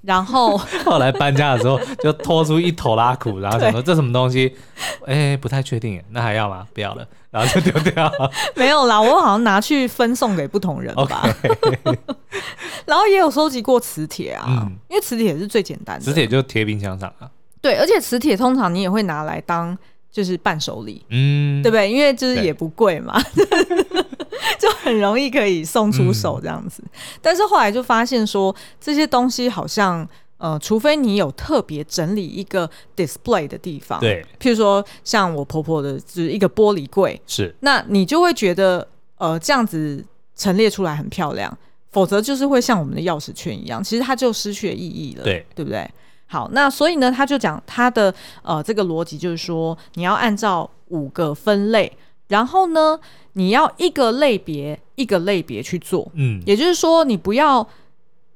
[0.04, 4.54] 然后 后来搬家的时候，就拖出一头拉苦，然后想说这什么东西？
[5.06, 6.66] 哎对，不太确定，那还要吗？
[6.74, 8.12] 不要了，然后就丢掉。
[8.54, 11.26] 没有啦，我好像拿去分送给不同人吧。
[12.84, 16.04] 然后也有收集过磁铁啊，嗯、因为磁铁是最简单的。
[16.04, 17.30] 磁铁就贴冰箱上啊。
[17.62, 19.76] 对，而且磁铁通常你也会拿来当
[20.12, 21.90] 就是伴手礼，嗯，对不对？
[21.90, 23.18] 因为就是也不贵嘛。
[24.58, 26.90] 就很容易可以送出手这样子，嗯、
[27.22, 30.06] 但是后来就发现说这些东西好像
[30.38, 40.04] 呃，除非你有特别整理一个 display 的地方，对，譬如说像我婆婆的就是一个玻璃柜，是，那你就会觉得呃这样子
[40.36, 41.56] 陈列出来很漂亮，
[41.92, 45.88] 否则就是会像我们的钥匙圈一样，其实它就失去了意义了，对，对不对？
[46.26, 51.90] 好，那所以呢，他就讲他的呃这个逻辑就是说，你要按照五个分类。
[52.28, 52.98] 然后呢，
[53.34, 57.66] 你要一个类别一个类别去做，嗯，也就是说，你不要，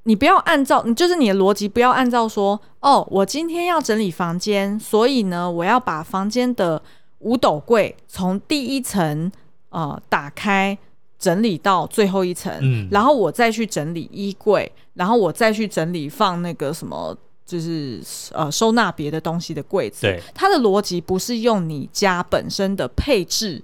[0.02, 6.80] 你不要按照，就是你的逻辑不要按照说，哦，我今天要整理房间，所以呢，我要把房间的
[7.20, 9.32] 五斗柜从第一层
[9.70, 10.76] 呃打开
[11.18, 23.62] 整理到最后一层，嗯，然后我再去整理衣柜，然后我再去整理放那个什么，就是呃收纳别的东西的柜子，对，它的逻辑不是用你家本身的配置。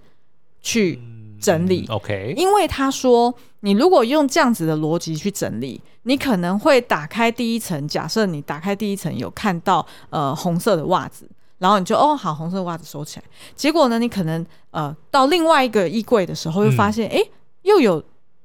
[0.65, 0.99] 去
[1.39, 13.25] 整理，嗯，OK，因为他说，你如果用这样子的逻辑去整理，你可能会打开第一层，假设你打开第一层有看到呃红色的袜子，然后你就哦好，红色的袜子收起来，
[13.55, 17.31] 结果呢，你可能呃到另外一个衣柜的时候，又发现哎，嗯，
[17.63, 18.03] 又有。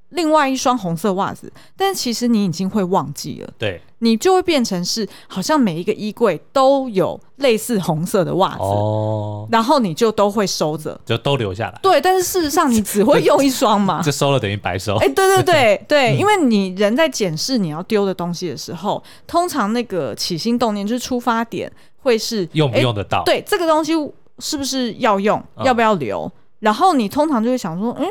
[0.09, 11.79] 另外一双红色袜子，但其实你已经会忘记了，对，你就会变成是好像每一个衣柜都有类似红色的袜子，哦，然后你就都会收着，就都留下来。
[11.83, 14.95] 对，但是事实上你只会用一双嘛， 这收了等于白收。
[14.95, 23.93] 哎，对对 对对，因为你人在检视你要丢的东西的时候，通常那个起心动念就是出发点会是用不用得到，对，这个东西
[24.39, 28.07] 是不是要用，要不要留，然后你通常就会想说，嗯。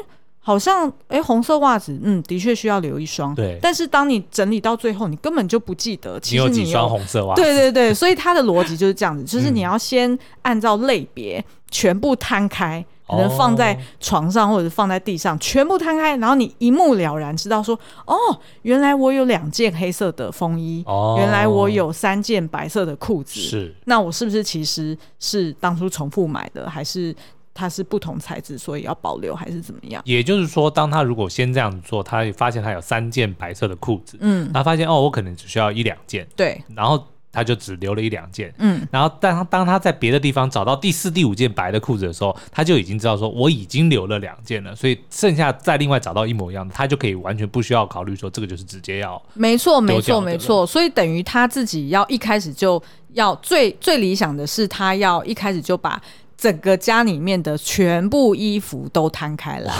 [0.48, 3.34] 好像哎，红色袜子，嗯，的确需要留一双。
[3.34, 3.58] 对。
[3.60, 7.42] 但是当你整理到最后，你根本就不记得，其实你有，双红色袜子。
[7.42, 12.82] 对对对， 所以它的逻辑就是这样子，就是你要先按照类别全部摊开。
[13.10, 18.14] 可能放在床上或者放在地上，哦、全部摊开，然后你一目了然知道说，哦，
[18.60, 27.16] 原来我有两件黑色的风衣，哦，原来我有三件白色的裤子，是，那我是不是其实是当初重复买的，还是
[27.58, 30.00] 它是不同材质，所以要保留，还是怎么样？
[30.04, 37.04] 也就是说，当他如果先这样子做，他发现他有三件白色的裤子，嗯，他发现哦，我可能只需要一两件，对，然后。
[37.30, 56.00] 他就只留了一两件，嗯，然后当当他在别的地方找到第四、第五件白的裤子的时候，他就已经知道说我已经留了两件了，所以剩下再另外找到一模一样的，他就可以完全不需要考虑说这个就是直接要没错没错没错，所以等于他自己要一开始就要最最理想的是他要一开始就把
[56.38, 59.74] 整个家里面的全部衣服都摊开来，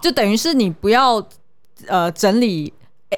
[0.00, 1.26] 就等于是你不要
[1.88, 2.72] 呃整理。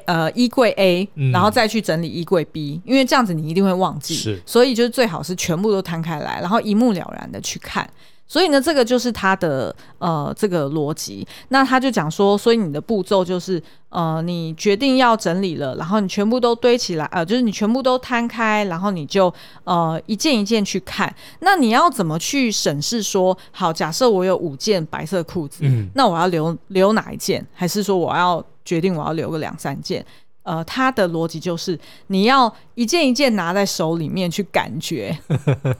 [0.04, 7.88] 呃，衣柜 A，然后再去整理衣柜 B，嗯，因为这样子你一定会忘记，所以就是最好是全部都摊开来，然后一目了然的去看。
[8.28, 11.26] 所以呢，这个就是他的呃这个逻辑。
[11.48, 19.32] 那他就讲说，所以你的步骤就是呃，你决定要整理了，然后你全部都堆起来，呃，就是你全部都摊开，然后你就
[19.64, 21.12] 呃一件一件去看。
[21.40, 27.44] 那你要怎么去审视说，好，假设我有五件白色裤子，嗯，那我要留留哪一件？
[27.54, 28.44] 还是说我要？
[28.68, 30.04] 决定我要留个两三件，
[30.48, 35.14] 呃，他的逻辑就是你要一件一件拿在手里面去感觉，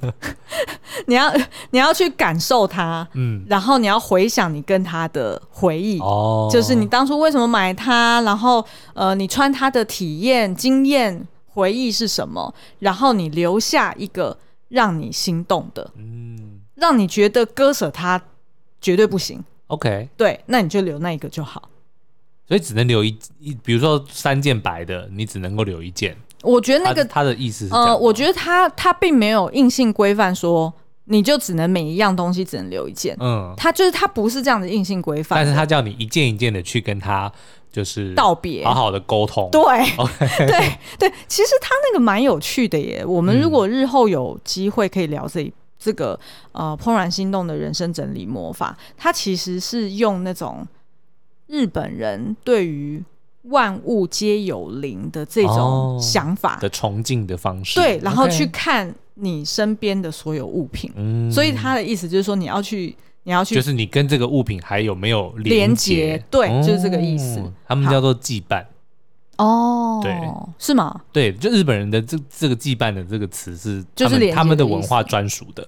[1.09, 1.33] 你要
[1.71, 14.37] 你要去感受它，嗯，然后你要回想你跟他的回忆，哦，就是你当初为什么买它，然后呃，你穿它的体验、经验、回忆是什么，然后你留下一个
[14.69, 18.21] 让你心动的，嗯，让你觉得割舍它
[18.83, 21.71] 绝对不行，OK，对，那你就留那一个就好。
[22.49, 26.17] 所以只能留一一，比如说三件白的，你只能够留一件。
[26.43, 30.73] 我觉得那个他，他的意思是，呃，我觉得他他并没有硬性规范说，
[31.05, 33.15] 你就只能每一样东西只能留一件。
[33.21, 37.31] 嗯，他就是他不是这样的硬性规范，但是他叫你一件一件的去跟他
[37.71, 39.51] 就是道别，好好的沟通。
[39.53, 39.61] 对、
[40.49, 43.05] 对对，其实他那个蛮有趣的耶。
[43.05, 46.19] 我们如果日后有机会可以聊这这个
[46.53, 50.67] 呃怦然心动的人生整理魔法，他其实是用那种。
[51.49, 53.03] 日本人对于
[53.45, 66.23] 万物皆有灵的这种想法、哦、的崇敬的方式，对，然后去看你身边的所有物品，嗯，所以他的意思就是说，你要去，你要去，就是你跟这个物品还有没有连接？
[66.31, 67.43] 对，就是这个意思。
[67.67, 68.63] 他们叫做羁绊。
[69.39, 70.15] 哦，对，
[70.59, 71.01] 是吗？
[71.11, 75.67] 对，就日本人的这这个羁绊的这个词是，就是他们的文化专属的。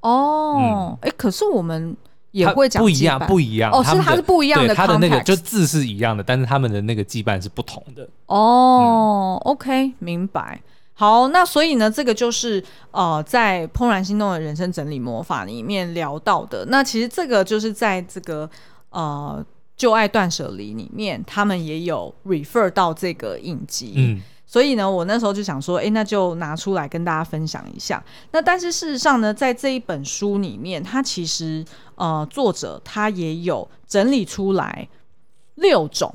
[0.00, 1.94] 哦，哎、嗯，可是我们。
[2.32, 8.08] 也会讲不一样，不一样哦，是它是不一样的，它的那个就字是一样的，但是他们的那个羁绊是不同的。
[8.26, 10.60] 哦、嗯、，OK，明白。
[10.94, 16.64] 好，那所以呢，这个就是呃，在怦然心动的人生整理魔法里面聊到的。
[16.66, 18.48] 那其实这个就是在这个
[18.90, 19.44] 呃
[19.76, 23.94] 旧爱断舍离里面，他们也有 refer 到这个影集。
[23.96, 24.22] 嗯。
[24.50, 28.04] 所以呢，我那时候就想说，诶，那就拿出来跟大家分享一下。
[28.32, 34.88] 那但是事实上呢，在这一本书里面，它其实呃，作者他也有整理出来
[35.54, 36.12] 六种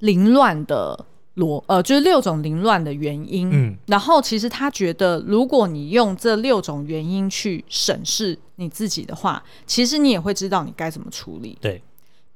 [0.00, 3.48] 凌乱的逻，呃，就是六种凌乱的原因。
[3.50, 11.56] 嗯，然后其实他觉得，如果你用这六种原因去审视你自己的话，其实你也会知道你该怎么处理。
[11.58, 11.82] 对，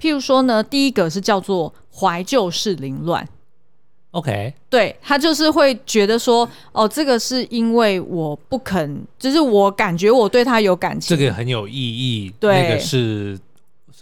[0.01, 3.29] 譬如说呢，第一个是叫做怀旧式凌乱。
[4.12, 13.38] OK，对，他就是会觉得说，哦，这个是因为我不肯，就是我感觉我对他有感情，这个很有意义，对，那个是。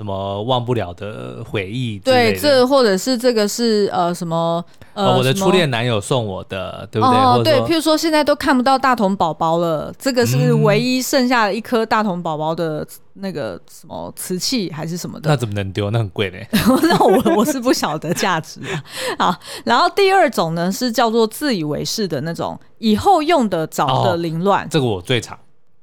[0.01, 1.99] 什么忘不了的回忆？
[1.99, 7.19] 对，这或者是这个是呃什么呃、哦，我的初恋男友送我的，对不对？
[7.19, 12.83] 哦，对，譬如说现在都看不到大同宝宝了，这个是唯一剩下的一颗大同宝宝的
[13.13, 15.29] 那个什么瓷器还是什么的？
[15.29, 15.91] 那怎么能丢？
[15.91, 16.49] 那很贵嘞。
[16.51, 18.83] 那 我我是不晓得价值啊。
[19.19, 24.65] 好，然后第二种呢是叫做自以为是的那种，以后用得着的凌乱。
[24.65, 25.39] 哦，这个我最常，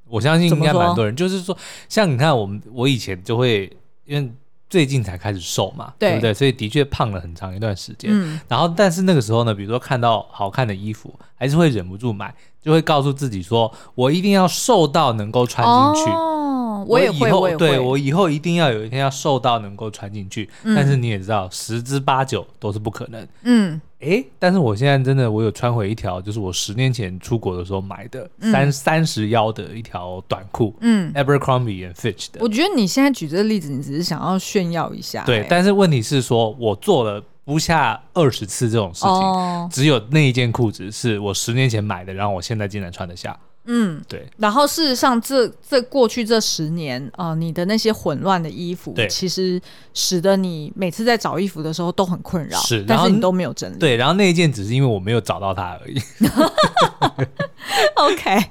[0.09, 1.55] 我相信应该蛮多人，就是说，
[1.87, 3.71] 像你看我们，我以前就会。
[4.07, 4.31] 因为
[4.69, 6.33] 最近才开始瘦嘛，对，对不对？
[6.33, 8.09] 所以的确胖了很长一段时间。
[8.11, 16.09] 嗯，然后但是那个时候呢，比如说看到好看的衣服，还是会忍不住买，就会告诉自己说，我一定要瘦到能够穿进去。
[16.11, 20.49] 哦，我也会，我以后对我以后一定要有一天要瘦到能够穿进去。
[20.63, 23.25] 嗯，但是你也知道，十之八九都是不可能。
[23.43, 32.39] 嗯，哎，但是我现在真的我有穿回一条，就是我十年前出国的时候买的三三十腰的一条短裤，嗯，Abercrombie and Fitch 的。
[32.39, 35.23] 我觉得你现在举这个例子，你只是想要炫耀一下。
[35.25, 43.35] 对，但是问题是说，我做了不下二十次这种事情，哦、只有那一件裤子是我十年前买的，然后我现在竟然穿得下。
[43.69, 44.25] 嗯，对。
[44.37, 49.61] 然后事实上这，这这过去这十年啊、呃，你的那些混乱的衣服，其实
[49.93, 52.57] 使得你每次在找衣服的时候都很困扰。
[52.59, 53.77] 是，但是你都没有整理。
[53.77, 56.01] 对，然后那一件只是因为我没有找到它而已。
[57.95, 58.45] OK，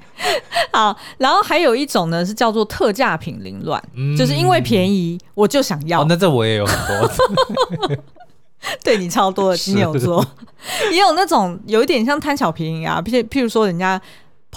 [0.71, 0.95] 好。
[1.17, 6.03] 然后还有一种呢，是叫做特价品凌乱，嗯、就是因为便宜我就想要。
[6.03, 7.97] 哦、那这我也有很多。
[8.83, 10.23] 对你超多的金牛座，
[10.93, 13.99] 也有那种有一点像贪小便宜啊，譬譬如说人家。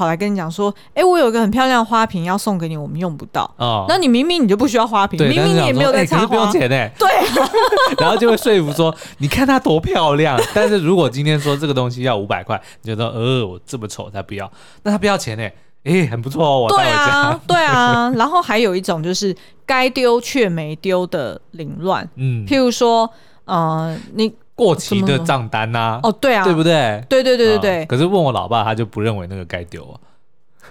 [0.00, 3.42] 跑来跟你讲说，哎、欸，我有一个很漂亮的花瓶要送给你，我们用不到。
[3.58, 6.90] 哦，那你明明你就不需要花瓶，明明你也没有在插花，欸、不用钱哎。
[6.98, 7.50] 对、啊，
[8.00, 10.40] 然后就会说服说，你看它多漂亮。
[10.54, 14.50] 但是如果今天说这个东西要五百块，你觉得呃，我这么丑才不要，
[14.84, 15.52] 那他不要钱哎，
[15.84, 16.68] 哎、欸，很不错哦，我。
[16.70, 18.10] 对啊，对啊。
[18.16, 19.36] 然后还有一种就是
[19.66, 23.10] 该丢却没丢的凌乱，嗯，譬如说，
[23.44, 24.32] 呃，你。
[24.60, 27.02] 过期的账单呐、啊，哦，对啊，对不对？
[27.08, 27.86] 对对对对对、哦。
[27.88, 29.96] 可是问我老爸，他就不认为那个该丢啊。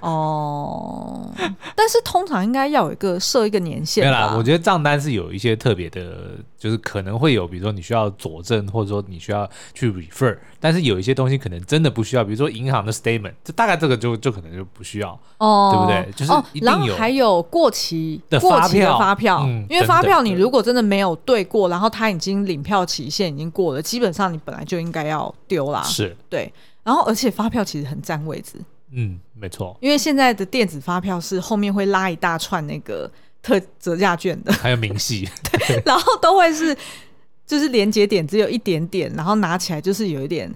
[0.01, 1.31] 哦，
[1.75, 4.03] 但是通常应该要有一个设一个年限。
[4.03, 16.11] 对啦，我觉得账单是有一些特别的，就是可能会有，比如说你需要佐证，或者说你需要去 refer，但是有一些东西可能真的不需要，比如说银行的 statement，就大概这个就就可能就不需要，哦，对不对？
[16.13, 16.31] 就是。
[16.61, 25.81] 然后还有过期的发票，发票，嗯、因为发票你如果真的没有对过，然后他已经领票期限已经过了，基本上你本来就应该要丢啦。
[25.83, 26.51] 是对，
[26.83, 28.53] 然后而且发票其实很占位置。
[28.91, 33.09] 嗯，没错，因为现在的电子发票是后面会拉一大串那个
[33.41, 36.75] 特折价券的，还有明细，对， 然后都会是
[37.45, 40.53] 就是连接点只有一点点，然后拿起来就是有一点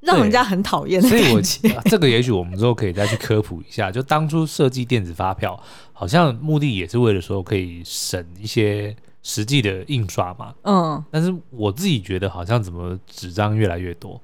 [0.00, 1.08] 让人家很讨厌的。
[1.08, 1.42] 所以我
[1.86, 5.60] 这个也许我们之后可以再去科普一下，就当初设计电子发票，
[5.92, 10.54] 好像目的也是为了说可以省一些实际的印刷嘛。
[10.62, 14.20] 嗯，但是我自己觉得好像怎么纸张越来越多。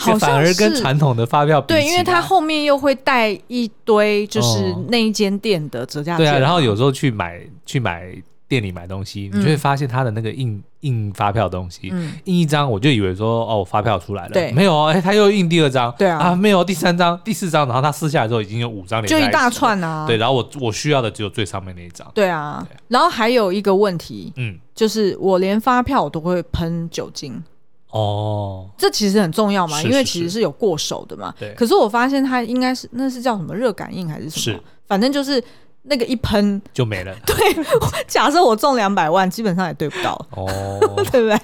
[0.00, 6.24] 好反而跟传统的发票比对，因为它后面又会带一堆，就是那一间店的折价券。
[6.24, 8.10] 对啊，然后有时候去买去买
[8.48, 11.92] 店里买东西，你就会发现它的那个印印发票的东西，
[12.24, 20.06] 印一张我就以为说哦发票出来了，对，没有哎，他又印第二张，对啊，啊没有第三张、第四张，然后他撕下来之后已经有五张，就一大串啊。
[20.06, 22.10] 对，然后我我需要的只有最上面那一张。
[22.14, 27.40] 对啊，然后还有一个问题，嗯，就是我连发票我都会喷酒精。
[27.90, 31.34] 哦，这其实很重要嘛，是是是，因为其实是有过手的嘛。
[31.38, 31.52] 对。
[31.54, 34.60] 可是我发现它应该是那是叫什么热感应还是什么？
[34.86, 35.42] 反正就是
[35.82, 37.12] 那个一喷就没了。
[37.26, 37.36] 对。
[38.06, 40.14] 假设我中两百万，基本上也对不到。
[40.30, 40.78] 哦。
[41.10, 41.36] 对不对？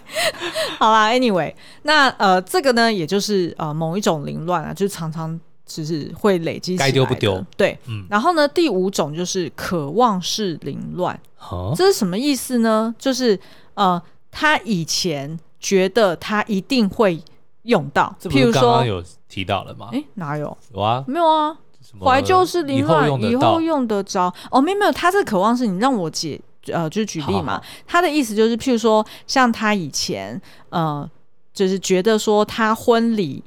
[0.78, 6.86] 好啦，Anyway，那呃，这个呢，也就是呃某一种凌乱啊，就是常常就是会累积起来。
[6.86, 7.44] 该丢不丢？
[7.56, 7.76] 对。
[7.88, 8.06] 嗯。
[8.08, 11.18] 然后呢，第五种就是渴望式凌乱。
[11.50, 11.72] 哦。
[11.76, 12.94] 这是什么意思呢？
[12.98, 13.36] 就是
[13.74, 15.36] 呃，他以前。
[15.66, 17.20] 觉得他一定会
[17.62, 19.88] 用到，譬如说，刚刚有提到了吗？
[19.90, 20.56] 哎，哪有？
[20.72, 21.58] 有啊，没有啊。
[22.00, 24.32] 怀旧是凌乱，以后用得着。
[24.52, 26.40] 哦，没有没有，他这个渴望是你让我解，
[26.72, 27.60] 呃，就是举例嘛。
[27.84, 31.08] 他的意思就是，譬如说，像他以前，呃，
[31.52, 33.42] 就是觉得说他婚礼，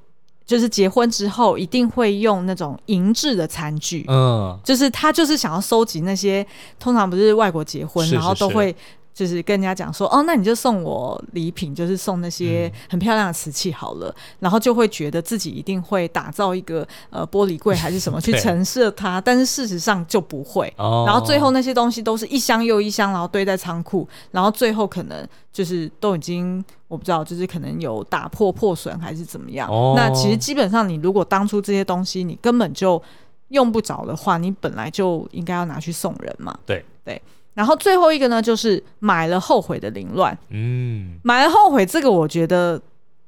[0.45, 6.45] 就是结婚之后一定会用那种银质的餐具，嗯，就是他就是想要收集那些，
[6.77, 8.75] 通常不是外国结婚，是是是，然后都会。
[9.19, 20.73] 就是跟人家讲说，哦，那你就送我礼品，就是送那些很漂亮的瓷器好了，嗯、然后就会觉得自己一定会打造一个呃玻璃柜还是什么 去陈设它，但是事实上就不会。
[20.77, 29.69] 哦、然后最后那些东西都是一箱又一箱，然后堆在仓库，然后最后可能就是都已经我不知道，就是可能有打破破损还是怎么样。
[29.69, 33.03] 哦、那其实基本上你如果当初这些东西你根本就
[33.49, 36.57] 用不着的话，你本来就应该要拿去送人嘛。
[36.65, 37.21] 对对。
[37.53, 40.37] 然后最后一个呢，就是买了后悔的凌乱。
[40.49, 42.81] 嗯，买了后悔这个，我觉得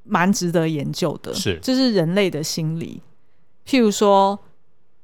[0.04, 1.34] 蛮值得研究的。
[1.34, 3.02] 是，这是人类的心理。
[3.66, 4.38] 譬如说，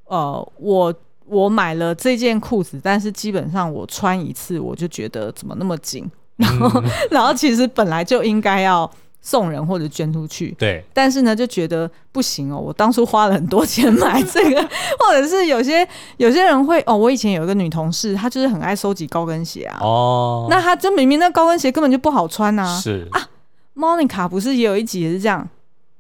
[0.06, 0.93] 呃，我
[1.25, 6.10] 我买了这件裤子，但是基本上我穿一次，我就觉得怎么那么紧。
[6.38, 8.89] 然后，嗯、 然后其实本来就应该要。
[9.21, 12.58] 送人或者捐出去，对，但是呢，就觉得不行哦。
[12.58, 14.62] 我当初花了很多钱买这个，
[14.99, 16.95] 或者是有些有些人会哦。
[16.95, 19.80] 我以前有一个女同事，她就是很爱收集高跟鞋啊。
[19.82, 22.80] 哦，那她这明明那高跟鞋根本就不好穿呐、啊。
[22.80, 23.27] 是啊
[23.75, 25.47] ，Monica 不是也有一集也是这样？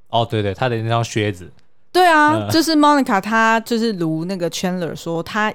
[0.09, 1.51] 哦，对对，她的那双靴子。
[1.91, 5.53] 对啊，嗯、就是 Monica，她就是如那个 Chandler 说，她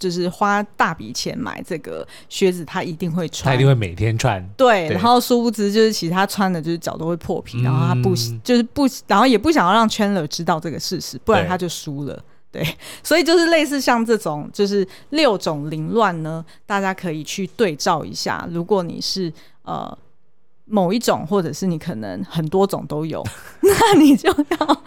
[0.00, 4.44] 就是花大笔钱买这个靴子，他一定会穿，他一定会每天穿。
[4.56, 12.14] 对，对然后殊不知就是其实他穿的就是脚都会破皮，嗯、然后他不就是不，然后也不想要让 Chandler 知道这个事实，不然他就输了。
[12.50, 18.48] 对，对， 所以就是类似像这种就是六种凌乱呢，大家可以去对照一下。
[18.50, 19.32] 如果你是
[19.62, 19.96] 呃。
[20.70, 23.22] 某一种，或者是你可能很多种都有，
[23.60, 24.82] 那你就要，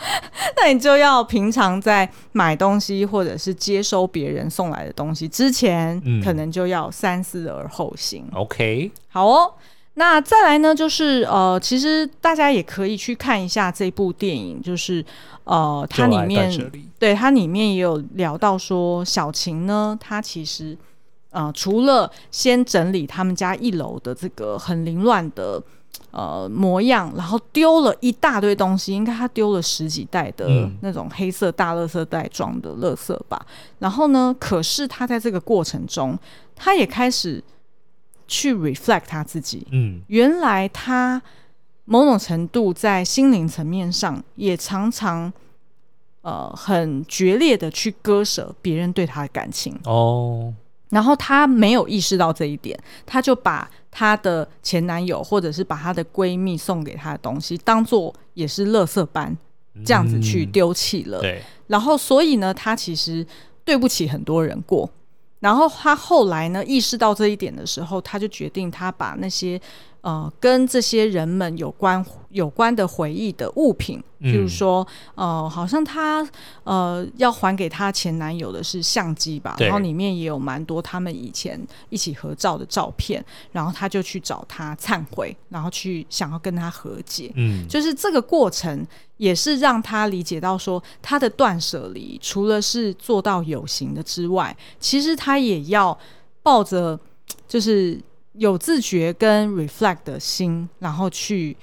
[0.58, 8.26] 那你就要平常在买东西或者是接收别人送来的东西之前，嗯、可能就要三思而后行。
[8.34, 9.54] OK，好哦。
[9.96, 15.06] 那再来呢，就是呃，其实大家也可以去看一下这部电影，就是
[15.44, 20.78] 呃，它里面对它里面也有聊到说，小晴呢，她其实。
[21.34, 25.60] 呃，除了先整理他们家一楼的这个很凌乱的
[26.12, 30.48] 呃模样，然后丢了一大堆东西，应该他丢了十几袋的
[30.82, 33.44] 那种黑色大垃圾袋装的垃圾吧。
[33.44, 36.16] 嗯、然后呢，可是他在这个过程中，
[36.56, 37.44] 他也开始
[38.28, 39.66] 去 reflect 他自己。
[39.72, 41.20] 嗯，原来他
[41.86, 45.34] 某种程度在心灵层面上也常常
[46.22, 49.76] 呃很决裂的去割舍别人对他的感情。
[49.86, 50.54] 哦。
[50.94, 59.36] 然后她没有意识到这一点，她就把她的前男友或者是把她的闺蜜送给她的东西当做也是垃圾般
[59.84, 61.18] 这样子去丢弃了。
[61.18, 61.42] 嗯、对。
[61.68, 63.26] 然后所以呢，她其实
[63.66, 64.90] 对不起很多人过。
[65.40, 69.60] 然后她后来呢意识到这一点的时候，她就决定她把那些。
[70.04, 74.86] 呃，跟这些人们有关有关的回忆的物品，譬如说，
[75.16, 76.28] 嗯、呃，好像她
[76.66, 81.58] 呃要还给她前男友的是相机吧，然后里面也有蛮多他们以前
[81.90, 83.24] 一起合照的照片，
[83.54, 88.86] 然后她就去找他忏悔，然后去想要跟他和解，嗯，就是这个过程
[89.16, 95.98] 也是让他理解到说，他的断舍离除了是做到有形的之外，其实他也要
[96.42, 97.00] 抱着
[97.48, 97.98] 就是。
[98.34, 101.56] 有自觉跟 reflect 的心，然后去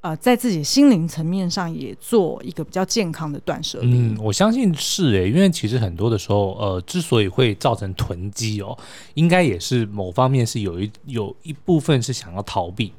[0.00, 3.92] 呃，在自己心灵层面上也做一个比较健康的断舍离。
[3.92, 8.76] 嗯，我相信是诶，因为其实很多的时候，呃，之所以会造成囤积哦，
[9.14, 12.92] 应该也是某方面是有一有一部分是想要逃避。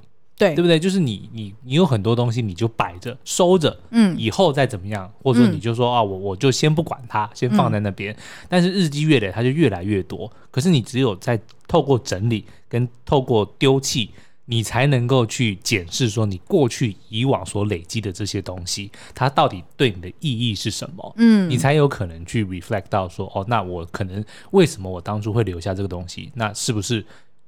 [0.44, 0.80] 对，对不对？
[0.80, 8.14] 就是你，你，你有很多东西，你就摆着收着，嗯，以后再怎么样，或者说你就说、嗯、啊，我我就先不管它，先放在那边。
[8.14, 8.18] 嗯、
[8.50, 10.32] 但是日积月累，它就越来越多。
[10.52, 14.12] 可是你只有在透过整理跟透过丢弃，
[14.46, 21.14] 你才能够去检视说你过去以往所累积的这些东西，它到底对你的意义是什么？
[21.18, 26.32] 嗯，你才有可能去 reflect 到说，哦，那我可能为什么我当初会留下这个东西？
[26.36, 27.06] 那是不是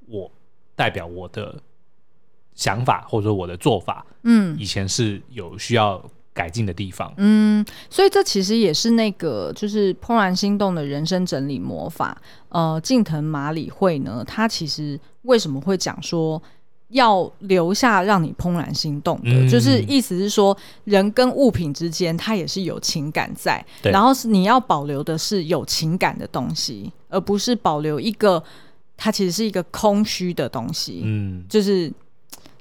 [0.08, 0.30] 我
[0.74, 1.60] 代表我的？
[2.56, 6.02] 想法或者说我的做法，嗯，以前是有需要
[6.32, 16.42] 改进的地方，嗯，所以这其实也是那个就是怦然心动的人生整理魔法，呃，近藤麻里惠呢，他其实为什么会讲说
[16.88, 23.92] 要留下让你怦然心动的，嗯、就是意思是说人跟物品之间它也是有情感在，对。
[23.92, 28.42] 然后是你要保留的是有情感的东西，而不是保留一个
[28.96, 31.92] 它其实是一个空虚的东西，嗯，就是。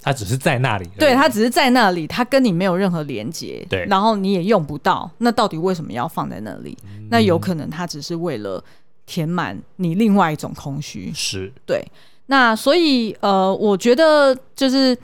[0.05, 6.77] 它只是在那里，对，它只是在那里，它跟你没有任何连接，对，然后你也用不到，那到底为什么要放在那里？
[6.85, 8.63] 嗯、那有可能它只是为了
[9.07, 11.83] 填满你另外一种空虚，是对。
[12.27, 14.95] 那所以呃，我觉得就是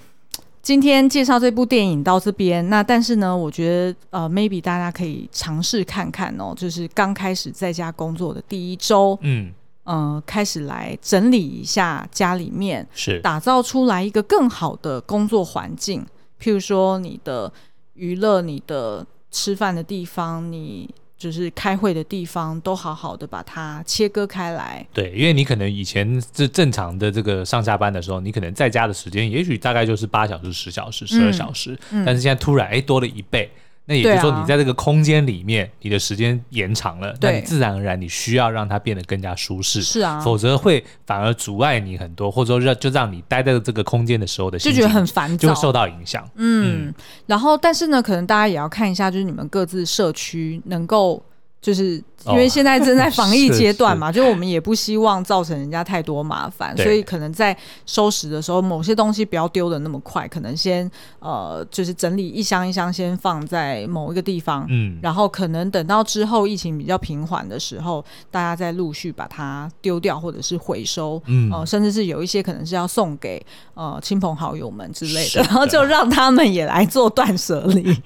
[0.61, 9.51] 今天介绍这部电影到这边，那但是呢，我觉得呃，maybe 大家可以尝试看看哦，就是刚开始在家工作的第一周，嗯。
[9.91, 16.05] 呃，开始来整理一下家里面，是打造出来一个更好的工作环境。
[16.41, 17.51] 譬如说，你的
[17.95, 24.87] 娱乐、你的吃饭的地方、你就是开会的地方，都好好的把它切割开来。
[24.93, 33.51] 对，因为你可能以前是正常的这个上下班的时候，你可能在家的时间，也许大概就是八小时、十小时、十二小时，嗯嗯、但是现在突然哎多了一倍。
[33.91, 46.23] 那也就是说，你在这个空间里面，啊、你的时间延长了，那你自然而然你需要让它变得更加舒适，是啊，否则会反而阻碍你很多，或者说让就让你待在这个空间的时候的就觉得很烦躁，就会受到影响。
[46.35, 46.93] 嗯，嗯。
[47.25, 51.21] 然后但是呢，可能大家也要看一下，就是你们各自社区能够。
[51.61, 57.55] 就是因为现在正在防疫 阶段嘛，哦、就我们也不希望造成人家太多麻烦，所以可能在
[57.85, 60.89] 收拾的时候，某些东西不要丢的那么快，可能先
[61.19, 73.43] 呃，就是整理一箱一箱先放在某一个地方，嗯，然后可能等到之后疫情比较平缓的时候，大家再陆续把它丢掉或者是回收，嗯、呃，甚至是有一些可能是要送给
[73.75, 75.43] 呃亲朋好友们之类的，的。
[75.43, 77.95] 然后就让他们也来做断舍离。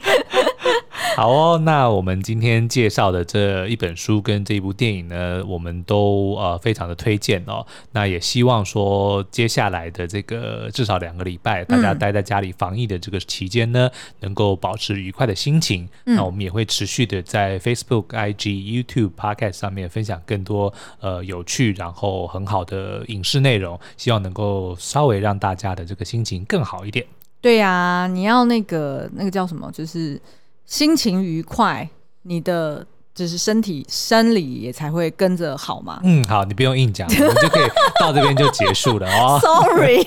[1.17, 7.65] 好哦，那我们今天介绍的这一本书跟这一部电影呢，我们都呃非常的推荐哦。
[7.93, 15.87] 那也希望说接下来的这个至少两个礼拜，大家待在家里防疫的这个期间呢，嗯、能够保持愉快的心情。
[16.05, 27.05] 嗯、那我们也会持续的在 Facebook、IG、YouTube、Podcast 上面分享更多呃有趣然后很好的影视内容，希望能够稍微让大家的这个心情更好一点。
[27.39, 29.71] 对呀、啊，你要那个那个叫什么？
[29.71, 30.19] 就是
[30.65, 31.89] 心情愉快，
[32.23, 35.99] 你的就是身体生理也才会跟着好嘛。
[36.03, 39.39] 嗯，好，你不用硬讲，我们就可以到这边就结束了哦。
[39.43, 40.05] Sorry，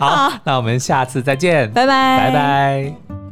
[0.00, 3.23] 好， 好，那我们下次再见，拜拜，拜拜。